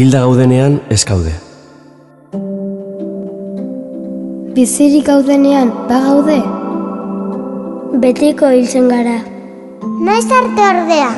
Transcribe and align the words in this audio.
Hilda 0.00 0.20
gaudenean 0.24 0.78
ez 0.88 1.02
gaude. 1.04 1.30
Bizirik 4.56 5.04
gaudenean 5.04 5.72
bagaude? 5.90 6.38
Betiko 8.00 8.48
hiltzen 8.48 8.88
gara. 8.88 9.18
Noiz 10.06 10.24
arte 10.38 10.64
ordea? 10.68 11.10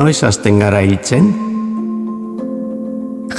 Noiz 0.00 0.18
hasten 0.28 0.60
gara 0.60 0.82
hiltzen? 0.84 1.32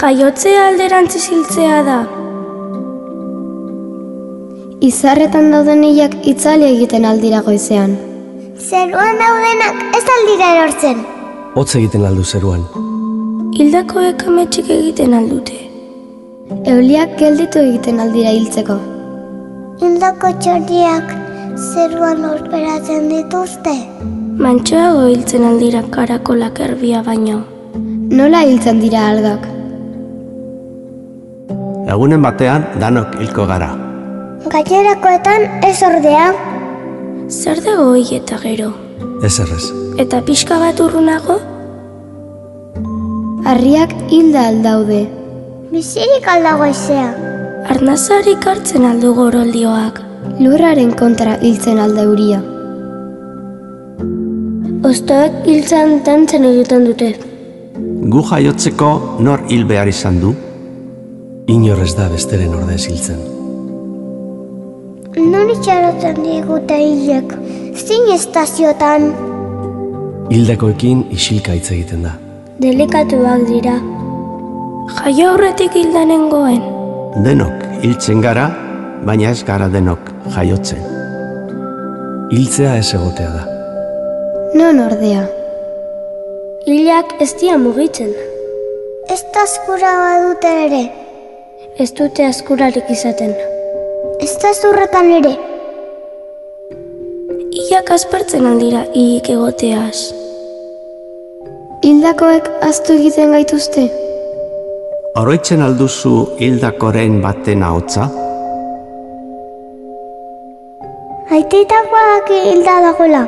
Jaiotzea 0.01 0.65
alderantziz 0.71 1.23
hiltzea 1.29 1.77
da. 1.91 1.99
Izarretan 4.89 5.53
dauden 5.53 5.85
hilak 5.91 6.17
itzali 6.33 6.71
egiten 6.71 7.05
aldira 7.05 7.45
goizean. 7.45 7.93
Zeruan 8.57 9.21
daudenak 9.21 9.87
ez 10.01 10.05
aldira 10.17 10.51
erortzen. 10.57 11.07
Hotz 11.53 11.69
egiten 11.75 12.09
aldu 12.09 12.25
zeruan. 12.25 12.65
Hildakoek 13.57 14.21
ametxik 14.29 14.67
egiten 14.69 15.15
aldute. 15.17 15.55
Euliak 16.69 17.15
gelditu 17.17 17.57
egiten 17.63 17.97
aldira 18.03 18.29
hiltzeko. 18.35 18.75
Hildako 19.81 20.29
txoriak 20.43 21.09
zeruan 21.71 22.21
horperatzen 22.27 23.07
dituzte. 23.09 23.73
Mantxoago 24.45 25.07
hiltzen 25.09 25.47
aldira 25.49 25.81
karakolak 25.97 26.61
erbia 26.67 27.01
baino. 27.09 27.39
Nola 28.21 28.43
hiltzen 28.45 28.83
dira 28.85 29.07
algak? 29.15 29.49
Egunen 31.97 32.29
batean 32.29 32.69
danok 32.85 33.17
hilko 33.23 33.49
gara. 33.55 33.73
Gainerakoetan 34.53 35.49
ez 35.65 35.77
ordea. 35.91 36.29
Zer 37.41 37.65
dago 37.65 37.89
hil 37.97 38.17
eta 38.21 38.37
gero? 38.47 38.73
Ez 39.25 39.39
errez. 39.41 39.63
Eta 39.97 40.21
pixka 40.29 40.61
bat 40.61 40.77
urrunago? 40.89 41.41
Harriak 43.47 43.93
hilda 44.11 44.41
aldaude. 44.49 45.05
Bizirik 45.71 46.25
aldago 46.27 46.65
ezea. 46.67 47.05
Arnazarik 47.71 48.43
hartzen 48.43 48.83
aldu 48.89 49.13
goroldioak. 49.15 50.01
Lurraren 50.43 50.91
kontra 50.99 51.37
hiltzen 51.39 51.79
alda 51.79 52.03
euria. 52.09 52.41
Ostoek 54.91 55.39
hiltzen 55.47 55.95
tantzen 56.09 56.49
egiten 56.51 56.89
dute. 56.89 57.13
Gu 58.17 58.25
jaiotzeko 58.33 58.91
nor 59.29 59.47
hil 59.47 59.63
behar 59.71 59.93
izan 59.95 60.19
du? 60.25 60.35
Inor 61.55 61.87
ez 61.87 61.93
da 61.95 62.11
besteren 62.11 62.51
ordez 62.59 62.83
hiltzen. 62.91 63.23
Non 65.31 65.55
itxarotzen 65.55 66.19
digute 66.27 66.83
hilek. 66.83 67.35
Zin 67.79 68.11
estaziotan. 68.19 69.11
Hildakoekin 70.35 71.07
isilka 71.15 71.55
hitz 71.55 71.69
egiten 71.71 72.09
da. 72.11 72.17
Delikatuak 72.57 73.43
dira. 73.45 73.75
Jaio 74.97 75.27
aurretik 75.35 75.75
hildanengoen. 75.77 76.63
Denok 77.21 77.67
hiltzen 77.83 78.23
gara, 78.23 78.47
baina 79.05 79.29
ez 79.29 79.43
gara 79.45 79.67
denok 79.69 80.09
jaiotzen. 80.33 80.81
Hiltzea 82.33 82.73
ez 82.79 82.87
egotea 82.97 83.29
da. 83.35 83.43
Non 84.57 84.81
ordea. 84.87 85.21
Hilak 86.65 87.13
ez 87.21 87.29
dira 87.37 87.61
mugitzen. 87.61 88.09
Ez 89.13 89.21
da 89.21 89.45
askura 89.45 89.93
badute 90.01 90.57
ere. 90.65 90.83
Ez 91.77 91.91
dute 91.93 92.25
askurarik 92.25 92.89
izaten. 92.89 93.37
Ez 94.17 94.33
da 94.41 94.57
zurretan 94.57 95.13
ere. 95.21 95.37
Hilak 97.53 97.99
aspertzen 98.01 98.49
aldira 98.49 98.87
hilik 98.95 99.29
egoteaz. 99.37 100.26
Hildakoek 101.85 102.47
aztu 102.65 102.95
egiten 102.97 103.33
gaituzte. 103.35 103.83
Oroitzen 105.21 105.61
alduzu 105.61 106.13
hildakoren 106.41 107.19
baten 107.21 107.61
ahotza? 107.65 108.07
Aiteitakoa 111.37 112.01
daki 112.13 112.39
hilda 112.47 112.79
dagoela. 112.87 113.21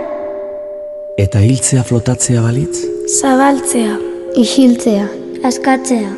Eta 1.21 1.43
hiltzea 1.45 1.83
flotatzea 1.85 2.41
balitz? 2.41 2.81
Zabaltzea. 3.19 3.93
Isiltzea. 4.41 5.05
Askatzea. 5.45 6.09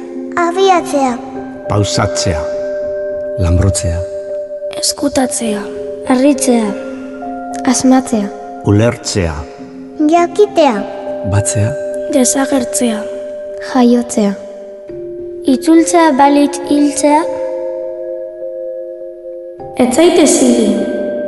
Abiatzea. 0.47 1.11
Pausatzea. 1.67 2.39
Lambrotzea. 3.43 3.99
Eskutatzea. 4.79 5.61
Arritzea. 6.15 6.65
Asmatzea. 7.67 8.27
Ulertzea. 8.71 9.35
Jakitea. 10.15 10.75
Batzea. 11.31 11.90
Desagertzea. 12.11 12.97
Jaiotzea. 13.71 14.31
Itzultzea 15.47 16.09
balitz 16.17 16.57
hiltzea. 16.67 17.21
Ez 19.79 19.87
zaite 19.95 20.25
zili. 20.27 20.65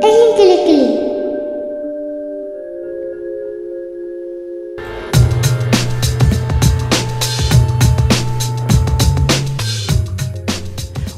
Egin 0.10 0.34
kilikili. 0.40 0.90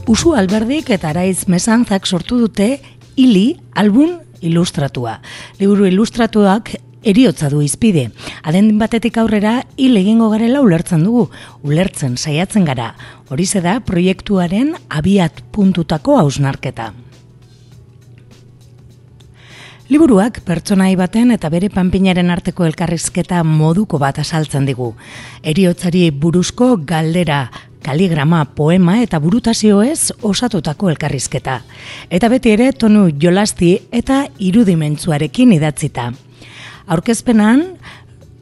Usu 0.05 0.35
alberdik 0.37 0.93
eta 0.93 1.09
araiz 1.09 1.47
mesantzak 1.49 2.05
sortu 2.05 2.37
dute 2.45 2.69
hili 3.17 3.47
album 3.73 4.19
ilustratua. 4.45 5.17
Liburu 5.57 5.89
ilustratuak 5.89 6.75
eriotza 7.05 7.49
du 7.53 7.61
izpide. 7.63 8.09
Aden 8.43 8.75
batetik 8.81 9.17
aurrera 9.21 9.61
hil 9.77 9.95
egingo 10.01 10.29
garela 10.33 10.61
ulertzen 10.65 11.05
dugu, 11.05 11.29
ulertzen 11.63 12.17
saiatzen 12.17 12.65
gara. 12.65 12.93
Horize 13.29 13.61
da 13.61 13.79
proiektuaren 13.85 14.75
abiat 14.89 15.43
puntutako 15.55 16.19
hausnarketa. 16.19 16.91
Liburuak 19.85 20.39
pertsonai 20.41 20.95
baten 20.97 21.29
eta 21.29 21.49
bere 21.53 21.67
panpinaren 21.69 22.31
arteko 22.33 22.65
elkarrizketa 22.65 23.43
moduko 23.45 23.99
bat 24.01 24.17
asaltzen 24.23 24.65
digu. 24.65 24.95
Eriotzari 25.45 26.07
buruzko 26.09 26.71
galdera, 26.89 27.43
kaligrama, 27.85 28.41
poema 28.57 28.97
eta 29.03 29.19
burutazioez 29.21 30.09
osatutako 30.25 30.89
elkarrizketa. 30.89 31.59
Eta 32.09 32.33
beti 32.33 32.55
ere 32.57 32.71
tonu 32.73 33.11
jolasti 33.13 33.75
eta 33.93 34.23
irudimentzuarekin 34.41 35.53
idatzita. 35.59 36.11
Aurkezpenan, 36.85 37.63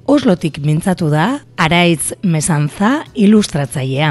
Oslotik 0.03 0.57
mintzatu 0.59 1.07
da, 1.07 1.39
Araitz 1.55 2.11
Mesantza 2.27 3.05
ilustratzailea. 3.15 4.09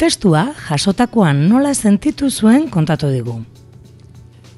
Testua 0.00 0.46
jasotakoan 0.68 1.42
nola 1.50 1.74
sentitu 1.74 2.30
zuen 2.30 2.70
kontatu 2.72 3.10
digu. 3.12 3.34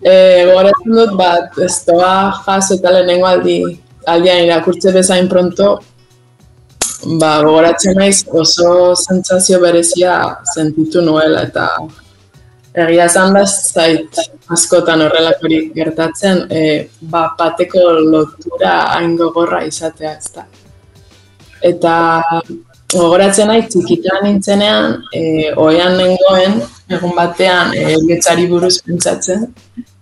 E, 0.00 0.12
gogoratzen 0.46 0.94
dut, 0.94 1.16
bat, 1.18 1.58
ez 1.58 1.80
doa 1.88 2.12
jaso 2.44 2.76
eta 2.78 2.92
lehenengo 2.94 3.26
aldi, 3.26 3.56
aldian 4.06 4.44
irakurtze 4.46 4.94
bezain 4.94 5.26
pronto, 5.28 5.72
ba, 7.18 7.40
gogoratzen 7.42 7.98
naiz 7.98 8.22
oso 8.30 8.94
sentsazio 8.94 9.58
berezia 9.64 10.14
sentitu 10.54 11.02
nuela 11.02 11.42
eta 11.48 11.66
egia 12.74 13.06
esan 13.10 13.34
da 13.34 13.44
zait 13.46 14.18
askotan 14.50 15.02
horrelakorik 15.02 15.72
gertatzen, 15.74 16.44
e, 16.50 16.88
ba, 17.12 17.30
bateko 17.38 17.84
lotura 17.98 18.74
hain 18.96 19.16
gogorra 19.18 19.62
izatea 19.66 20.16
ez 20.16 20.32
da. 20.34 20.46
Eta 21.70 21.94
gogoratzen 22.92 23.50
nahi 23.50 23.66
txikitan 23.68 24.24
nintzenean, 24.26 24.98
e, 25.14 25.22
oean 25.56 25.96
nengoen, 25.98 26.60
egun 26.90 27.14
batean, 27.16 27.74
e, 27.74 27.96
getzari 28.08 28.46
buruz 28.50 28.78
pentsatzen, 28.86 29.48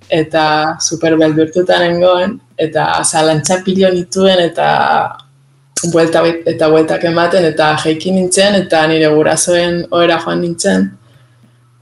eta 0.08 0.44
super 0.80 1.16
beldurtuta 1.20 1.80
nengoen, 1.82 2.38
eta 2.56 2.90
zalantza 3.04 3.60
pilo 3.64 3.90
nituen, 3.92 4.40
eta 4.44 4.68
buelta 5.92 6.24
eta 6.26 6.68
bueltak 6.72 7.04
ematen, 7.04 7.44
eta 7.53 7.74
jeiki 7.84 8.12
nintzen, 8.12 8.56
eta 8.64 8.86
nire 8.91 9.12
gurasoen 9.14 9.84
ohera 9.91 10.18
joan 10.24 10.41
nintzen, 10.42 10.88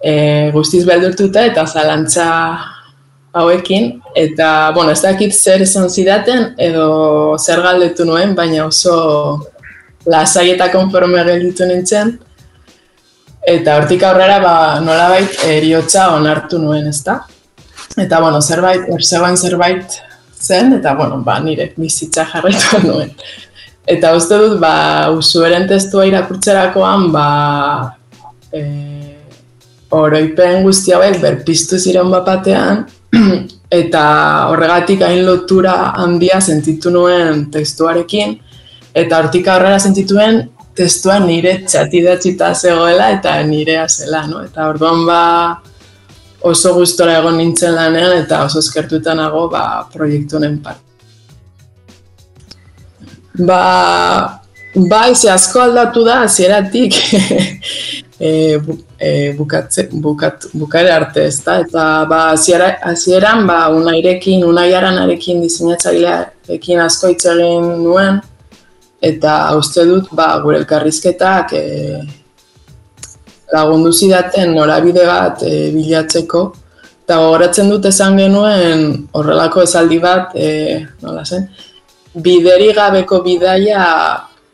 e, 0.02 0.50
guztiz 0.54 0.84
beldurtuta, 0.88 1.44
eta 1.46 1.66
zalantza 1.66 2.26
hauekin, 3.36 4.00
eta, 4.16 4.72
bueno, 4.74 4.92
ez 4.92 5.02
dakit 5.02 5.34
zer 5.34 5.62
esan 5.66 5.90
zidaten, 5.90 6.54
edo 6.58 7.36
zer 7.38 7.60
galdetu 7.64 8.06
nuen, 8.08 8.34
baina 8.36 8.64
oso 8.66 8.96
lasai 10.06 10.50
eta 10.54 10.70
konforme 10.72 11.24
gelditu 11.26 11.68
nintzen, 11.68 12.14
eta 13.46 13.76
hortik 13.78 14.04
aurrera, 14.08 14.38
ba, 14.42 14.56
nolabait, 14.80 15.40
eriotza 15.46 16.10
onartu 16.16 16.58
nuen, 16.62 16.88
ezta? 16.88 17.20
Eta, 17.96 18.20
bueno, 18.20 18.40
zerbait, 18.42 18.88
erzegoen 18.96 19.36
zerbait 19.36 20.00
zen, 20.40 20.72
eta, 20.78 20.94
bueno, 20.98 21.20
ba, 21.24 21.38
nire 21.40 21.70
bizitza 21.76 22.26
jarraitu 22.32 22.80
nuen. 22.88 23.12
Eta 23.86 24.16
uste 24.18 24.38
dut, 24.40 24.56
ba, 24.60 25.10
usueren 25.14 25.68
testua 25.70 26.08
irakurtzerakoan, 26.08 27.10
ba, 27.14 27.28
e, 28.50 28.62
oroipen 29.90 30.64
guzti 30.66 30.92
hauek 30.92 31.20
berpiztu 31.22 31.78
ziren 31.78 32.10
bapatean, 32.10 32.84
eta 33.80 34.02
horregatik 34.50 35.02
hain 35.06 35.24
lotura 35.26 35.92
handia 36.02 36.40
sentitu 36.40 36.90
nuen 36.90 37.46
testuarekin, 37.52 38.36
eta 38.94 39.22
hortik 39.22 39.48
aurrera 39.52 39.78
sentituen 39.78 40.44
testua 40.76 41.18
nire 41.24 41.62
txatidatxita 41.64 42.52
zegoela 42.54 43.10
eta 43.14 43.36
nirea 43.48 43.86
zela, 43.88 44.26
no? 44.28 44.42
Eta 44.44 44.68
orduan 44.68 45.04
ba 45.08 45.22
oso 46.46 46.74
gustora 46.76 47.16
egon 47.20 47.38
nintzen 47.40 47.74
lanean 47.74 48.18
eta 48.20 48.42
oso 48.46 48.60
eskertuta 48.64 49.14
nago 49.16 49.46
ba, 49.52 49.86
proiektu 49.92 50.38
honen 50.38 50.58
part. 50.62 50.82
Ba, 53.36 53.60
bai, 54.74 55.14
ze 55.14 55.28
asko 55.32 55.60
aldatu 55.60 56.04
da, 56.04 56.22
hasieratik 56.24 56.96
e, 58.20 58.58
bu, 58.58 58.78
e, 58.98 59.32
bukatze, 59.38 59.88
bukat, 59.92 60.46
bukare 60.54 60.90
arte 60.92 61.26
ez 61.26 61.38
da, 61.44 61.58
eta 61.60 62.04
ba, 62.08 62.20
hasiera- 62.32 62.78
hasieran 62.82 63.46
ba, 63.46 63.68
unairekin, 63.68 64.44
unaiaranarekin 64.44 65.42
diseinatzailearekin 65.44 66.80
asko 66.80 67.12
hitz 67.12 67.26
egin 67.32 67.66
nuen, 67.84 68.20
eta 69.02 69.56
uste 69.56 69.84
dut 69.88 70.12
ba, 70.16 70.32
gure 70.42 70.60
elkarrizketak 70.62 71.52
e, 71.52 71.64
lagundu 73.52 73.92
zidaten 73.92 74.54
norabide 74.56 75.04
bat 75.06 75.42
e, 75.46 75.70
bilatzeko, 75.74 76.46
eta 77.06 77.20
gogoratzen 77.22 77.68
dut 77.70 77.84
esan 77.86 78.16
genuen 78.18 78.86
horrelako 79.14 79.62
esaldi 79.62 80.00
bat, 80.02 80.32
e, 80.34 80.80
nola 81.04 81.24
zen, 81.24 81.46
bideri 82.16 82.72
gabeko 82.72 83.20
bidaia 83.22 83.84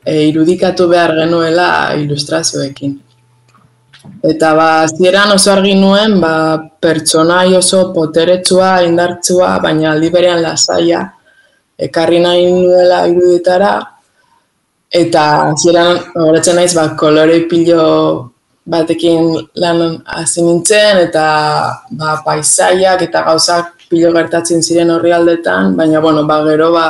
e, 0.05 0.27
irudikatu 0.27 0.89
behar 0.91 1.15
genuela 1.23 1.95
ilustrazioekin. 1.95 2.99
Eta 4.03 4.55
ba, 4.59 4.69
zieran 4.91 5.31
oso 5.35 5.53
argi 5.53 5.75
nuen, 5.79 6.19
ba, 6.21 6.59
pertsonai 6.83 7.55
oso 7.55 7.93
poteretsua, 7.95 8.83
indartsua, 8.87 9.57
baina 9.63 9.93
aldi 9.93 10.11
berean 10.11 10.43
lasaia, 10.43 11.05
ekarri 11.79 12.19
nahi 12.23 12.49
nuela 12.51 13.05
iruditara, 13.11 13.73
eta 14.91 15.25
zieran, 15.55 16.03
horretzen 16.19 16.59
naiz, 16.59 16.73
ba, 16.75 16.89
kolore 16.99 17.45
pilo 17.51 17.85
batekin 18.67 19.35
lan 19.59 20.03
hasi 20.07 20.43
nintzen, 20.43 21.03
eta 21.07 21.27
ba, 21.91 22.17
paisaiak 22.27 23.07
eta 23.07 23.23
gauzak 23.27 23.87
pilo 23.91 24.11
gertatzen 24.15 24.63
ziren 24.63 24.91
horri 24.91 25.15
aldetan, 25.15 25.77
baina, 25.79 26.01
bueno, 26.01 26.27
ba, 26.27 26.43
gero, 26.47 26.73
ba, 26.75 26.89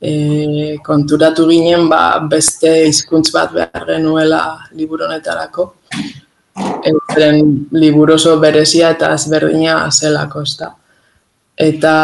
e, 0.00 0.78
konturatu 0.84 1.46
ginen 1.50 1.88
ba, 1.90 2.18
beste 2.30 2.72
hizkuntz 2.88 3.30
bat 3.34 3.52
behar 3.52 3.86
genuela 3.94 4.42
liburu 4.72 5.06
honetarako. 5.06 5.68
Eren 7.14 7.68
liburu 7.72 8.16
oso 8.16 8.36
berezia 8.40 8.90
eta 8.96 9.12
ezberdina 9.14 9.82
zelako, 9.90 10.42
ezta. 10.48 10.72
Eta 11.60 11.94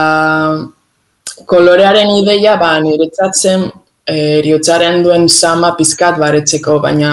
kolorearen 1.49 2.13
ideia 2.21 2.57
ba, 2.61 2.77
niretzat 2.85 3.37
zen 3.37 3.67
e, 4.05 4.39
eriotzaren 4.41 5.03
duen 5.05 5.29
sama 5.29 5.75
pizkat 5.77 6.21
baretzeko, 6.21 6.79
baina 6.85 7.13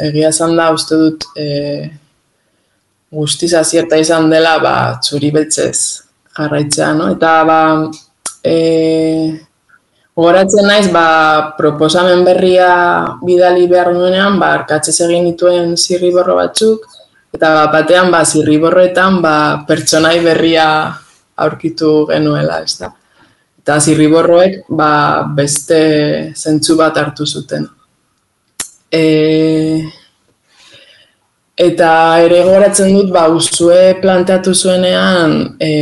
egia 0.00 0.30
esan 0.34 0.56
da 0.58 0.70
uste 0.74 0.98
dut 0.98 1.26
e, 1.38 1.90
guztiz 3.10 3.52
azierta 3.58 3.98
izan 3.98 4.30
dela 4.30 4.58
ba, 4.62 4.74
txuri 5.02 5.30
beltzez 5.34 5.78
jarraitzea, 6.36 6.92
no? 6.98 7.10
Eta 7.16 7.32
ba, 7.46 7.60
e, 8.46 8.56
Gogoratzen 10.20 10.66
naiz, 10.68 10.88
ba, 10.92 11.56
proposamen 11.56 12.26
berria 12.26 12.70
bidali 13.24 13.62
behar 13.70 13.88
nuenean, 13.94 14.34
ba, 14.36 14.50
arkatzez 14.58 14.98
egin 15.06 15.30
dituen 15.30 15.70
zirriborro 15.80 16.34
batzuk, 16.36 16.82
eta 17.32 17.52
ba, 17.54 17.62
batean, 17.72 18.10
ba, 18.12 18.20
zirriborroetan, 18.28 19.16
ba, 19.24 19.36
pertsonai 19.64 20.18
berria 20.20 20.66
aurkitu 21.40 21.92
genuela, 22.10 22.58
ez 22.66 22.74
da. 22.82 22.90
Eta 23.62 23.78
zirriborroek, 23.80 24.58
ba, 24.82 24.90
beste 25.38 25.80
zentzu 26.36 26.76
bat 26.76 27.00
hartu 27.00 27.24
zuten. 27.24 27.64
E, 28.92 29.02
eta 31.70 31.94
ere 32.26 32.42
gogoratzen 32.44 32.92
dut, 32.98 33.08
ba, 33.16 33.24
usue 33.32 33.96
planteatu 34.04 34.52
zuenean, 34.52 35.34
e, 35.56 35.72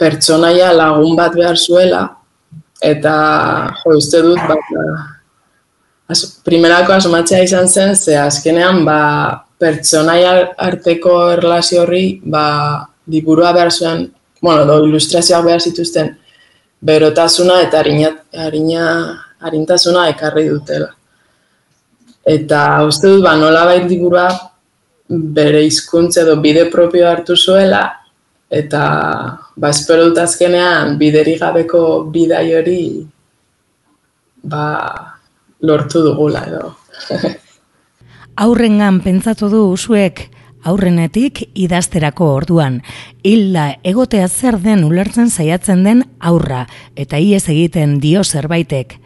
pertsonaia 0.00 0.72
lagun 0.72 1.20
bat 1.20 1.36
behar 1.36 1.60
zuela, 1.60 2.06
eta 2.82 3.14
jo, 3.82 3.96
uste 3.96 4.20
dut 4.24 4.40
ba, 4.48 4.56
az, 6.10 6.24
primerako 6.44 6.96
asmatzea 6.96 7.42
izan 7.46 7.68
zen, 7.68 7.94
ze 7.96 8.16
azkenean 8.18 8.82
ba, 8.84 8.98
pertsonaia 9.62 10.32
arteko 10.58 11.14
erlazio 11.36 11.84
horri 11.84 12.20
ba, 12.24 12.44
liburua 13.06 13.52
behar 13.54 13.70
zuen, 13.70 14.08
bueno, 14.42 14.66
do, 14.66 14.80
ilustrazioak 14.88 15.46
behar 15.46 15.62
zituzten, 15.62 16.16
berotasuna 16.82 17.60
eta 17.62 17.78
harina, 17.78 18.10
harina, 18.34 18.86
harintasuna 19.42 20.08
ekarri 20.10 20.48
dutela. 20.50 20.90
Eta 22.26 22.82
uste 22.86 23.10
dut, 23.10 23.22
ba, 23.22 23.36
nola 23.38 23.64
bait 23.70 23.86
liburua 23.86 24.28
bere 25.08 25.62
hizkuntza 25.66 26.22
edo 26.22 26.36
bide 26.42 26.66
propio 26.70 27.08
hartu 27.10 27.36
zuela, 27.36 27.84
eta 28.52 28.84
ba, 29.56 29.70
espero 29.70 30.10
dut 30.10 30.20
azkenean 30.20 30.98
bideri 31.00 31.38
gabeko 31.40 32.04
bidai 32.12 32.46
hori 32.58 32.82
ba, 34.44 34.66
lortu 35.64 36.02
dugula 36.04 36.44
edo. 36.50 36.74
Aurrengan 38.44 39.00
pentsatu 39.04 39.48
du 39.52 39.64
usuek 39.72 40.26
aurrenetik 40.68 41.42
idazterako 41.58 42.28
orduan. 42.36 42.80
Hilda 43.24 43.78
egotea 43.84 44.28
zer 44.28 44.58
den 44.62 44.84
ulertzen 44.84 45.30
saiatzen 45.30 45.82
den 45.84 46.04
aurra 46.20 46.66
eta 46.96 47.18
iez 47.18 47.48
egiten 47.48 47.98
dio 48.00 48.22
zerbaitek. 48.24 48.98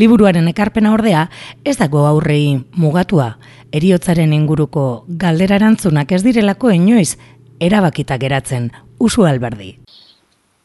Liburuaren 0.00 0.48
ekarpena 0.48 0.94
ordea 0.94 1.26
ez 1.64 1.76
dago 1.78 2.06
aurrei 2.08 2.60
mugatua. 2.76 3.34
Eriotzaren 3.72 4.32
inguruko 4.32 5.04
galderarantzunak 5.20 6.12
ez 6.12 6.22
direlako 6.24 6.70
inoiz 6.74 7.16
erabakita 7.60 8.16
geratzen, 8.18 8.70
usu 8.98 9.26
alberdi. 9.28 9.74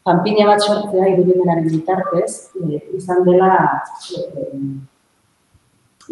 Panpina 0.05 0.45
bat 0.51 0.61
sortzea 0.61 1.07
irudimenaren 1.13 1.69
bitartez, 1.69 2.51
e, 2.61 2.81
izan 2.97 3.23
dela 3.25 3.53
e, 4.13 4.49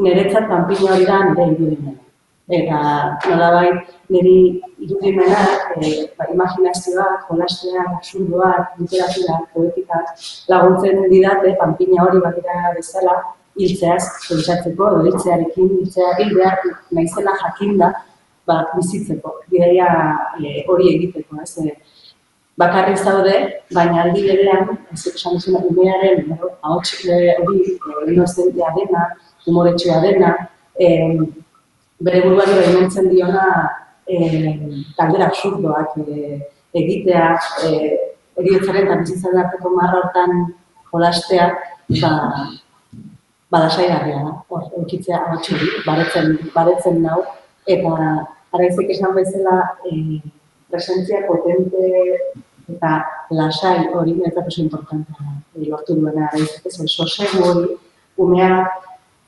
niretzat 0.02 0.48
panpina 0.50 0.96
hori 0.96 1.06
da 1.10 1.20
nire 1.30 1.52
irudimena. 1.54 2.00
Eta 2.54 2.80
nolabait 3.30 3.94
niri 4.12 4.38
irudimena, 4.84 5.44
e, 5.78 5.92
ba, 6.18 6.28
imaginazioa, 6.34 7.06
jolastea, 7.30 7.86
absurdoak, 7.94 8.74
literatura, 8.82 9.38
poetika 9.54 10.02
laguntzen 10.52 11.06
didate 11.14 11.54
panpina 11.62 12.08
hori 12.08 12.24
batera 12.26 12.74
bezala 12.80 13.20
hiltzeaz 13.60 14.04
pentsatzeko, 14.26 14.90
hiltzearekin, 15.06 15.70
hiltzea 15.78 16.16
hil 16.18 16.34
behar 16.40 16.66
naizela 16.98 17.38
jakinda, 17.44 17.94
ba, 18.48 18.64
bizitzeko, 18.76 19.38
bidaia 19.52 19.90
e, 20.40 20.64
hori 20.68 20.96
egiteko, 20.96 21.42
ez? 21.44 21.58
E, 21.64 21.76
bakarrik 22.60 23.00
zaude, 23.00 23.36
baina 23.74 24.04
aldi 24.04 24.26
berean, 24.28 24.74
ez 24.94 25.06
esan 25.14 25.40
duzuna, 25.40 25.64
umearen, 25.70 26.34
ahots 26.62 26.94
e, 27.06 27.20
hori 27.44 27.62
e, 27.76 27.94
inozentia 28.14 28.74
dena, 28.78 29.08
humoretsua 29.48 30.02
dena, 30.04 30.34
e, 30.80 30.90
bere 32.04 32.24
buruari 32.26 32.58
baimentzen 32.60 33.10
diona 33.12 33.46
e, 34.08 34.18
galdera 34.98 35.30
absurdoak 35.30 35.96
e, 36.04 36.42
egitea, 36.82 37.30
e, 37.68 37.72
eriotzaren 38.42 38.88
eta 38.88 39.00
bizitzaren 39.04 39.44
arteko 39.46 39.72
marra 39.78 40.02
hortan 40.02 40.44
jolastea, 40.92 41.48
ba, 42.02 42.12
badasaigarria 43.54 44.24
da, 44.26 44.36
hor, 44.50 44.68
eukitzea 44.82 45.22
amatxuri, 45.28 45.70
baretzen, 45.86 46.36
baretzen 46.56 47.02
nau, 47.06 47.22
eta 47.68 48.28
araizek 48.54 48.90
esan 48.96 49.16
bezala 49.16 49.60
e, 49.90 50.20
presentzia 50.70 51.24
potente 51.28 51.92
eta 52.70 52.92
lasai 53.32 53.90
hori 53.94 54.14
niretzat 54.14 54.48
oso 54.48 54.62
importantea 54.62 55.38
e, 55.56 55.70
lortu 55.70 55.96
duena. 56.00 56.30
Araizek 56.32 56.66
ez, 56.70 56.78
sosegu 56.96 57.44
hori, 57.50 57.78
umea 58.18 58.68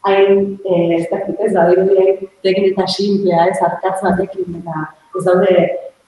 hain, 0.06 0.60
e, 0.65 0.75
ez 1.00 1.08
dakit 1.12 1.42
ez 1.48 1.54
da, 1.54 1.65
hain 1.70 2.27
teknika 2.46 2.88
simplea, 2.88 3.48
ez, 3.51 3.58
arkatz 3.70 4.01
batekin, 4.06 4.60
eta 4.62 4.86
ez 5.18 5.24
daude 5.25 5.56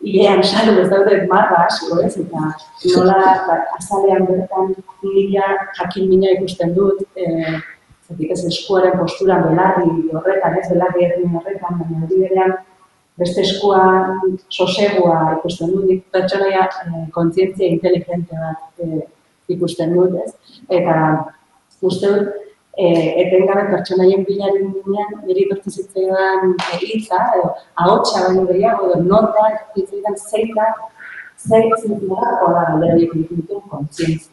hilean 0.05 0.43
salu, 0.43 0.77
ez 0.81 0.89
daude 0.91 1.24
marra 1.31 1.63
asko, 1.65 2.01
ez, 2.05 2.13
eta 2.22 2.51
nola 2.93 3.17
ba, 3.48 3.57
azalean 3.79 4.27
bertan 4.29 4.75
nila 5.01 5.50
jakin 5.79 6.10
mina 6.12 6.36
ikusten 6.38 6.75
dut, 6.77 7.01
e, 7.17 7.57
Zatik 8.07 8.31
ez 8.31 8.39
eskuaren 8.47 8.95
posturan 9.01 9.43
belarri 9.49 9.89
horretan, 10.15 10.57
ez 10.61 10.67
belarri 10.71 11.05
egin 11.09 11.35
horretan, 11.35 11.79
baina 11.81 12.03
aldi 12.05 12.19
berean 12.23 12.53
beste 13.19 13.43
eskuan 13.43 14.19
sosegua 14.53 15.17
ikusten 15.37 15.73
dut, 15.73 15.85
nik 15.89 16.03
pertsonaia 16.13 16.67
eh, 16.85 17.05
kontzientzia 17.15 17.71
inteligente 17.75 18.37
bat 18.43 18.85
eh, 18.85 19.05
ikusten 19.55 19.95
dut, 19.97 20.15
ez? 20.23 20.59
Eta 20.79 20.97
uste 21.89 22.13
dut, 22.13 22.29
eh, 22.77 23.07
etengabe 23.25 23.65
pertsonaien 23.73 24.25
bilaren 24.29 24.71
ginean, 24.75 25.17
niri 25.25 25.47
dortu 25.51 25.73
zitzaidan 25.73 26.55
hitza, 26.77 27.23
edo 27.39 27.51
ahotsa 27.83 28.27
baino 28.27 28.45
gehiago, 28.51 28.91
edo 28.91 29.03
nota, 29.09 29.49
zitzaidan 29.75 30.21
zeita, 30.21 30.69
zeitz 31.37 31.83
da, 31.89 32.21
hola, 32.45 32.67
aldera 32.71 32.95
ditu 33.01 33.61
kontzientzia. 33.73 34.25